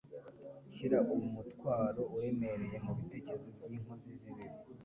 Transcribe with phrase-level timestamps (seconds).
[0.71, 4.59] Ishyira umutwaro uremereye mu bitekerezo by'inkozi z'ibibi,